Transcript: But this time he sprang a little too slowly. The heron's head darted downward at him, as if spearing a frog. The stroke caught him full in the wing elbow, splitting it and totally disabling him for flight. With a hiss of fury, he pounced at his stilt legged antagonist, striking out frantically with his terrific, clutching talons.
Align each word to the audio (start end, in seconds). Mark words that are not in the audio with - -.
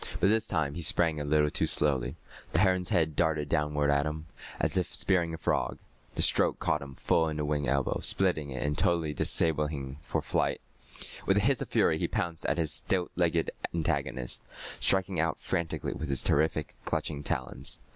But 0.19 0.29
this 0.29 0.47
time 0.47 0.73
he 0.73 0.81
sprang 0.81 1.19
a 1.19 1.23
little 1.23 1.51
too 1.51 1.67
slowly. 1.67 2.15
The 2.53 2.59
heron's 2.61 2.89
head 2.89 3.15
darted 3.15 3.49
downward 3.49 3.91
at 3.91 4.07
him, 4.07 4.25
as 4.59 4.75
if 4.75 4.95
spearing 4.95 5.31
a 5.31 5.37
frog. 5.37 5.77
The 6.15 6.23
stroke 6.23 6.57
caught 6.57 6.81
him 6.81 6.95
full 6.95 7.29
in 7.29 7.37
the 7.37 7.45
wing 7.45 7.67
elbow, 7.67 7.99
splitting 8.01 8.49
it 8.49 8.63
and 8.65 8.75
totally 8.75 9.13
disabling 9.13 9.69
him 9.69 9.97
for 10.01 10.23
flight. 10.23 10.59
With 11.27 11.37
a 11.37 11.41
hiss 11.41 11.61
of 11.61 11.67
fury, 11.67 11.99
he 11.99 12.07
pounced 12.07 12.47
at 12.47 12.57
his 12.57 12.71
stilt 12.73 13.11
legged 13.15 13.51
antagonist, 13.75 14.41
striking 14.79 15.19
out 15.19 15.37
frantically 15.39 15.93
with 15.93 16.09
his 16.09 16.23
terrific, 16.23 16.73
clutching 16.83 17.21
talons. 17.21 17.77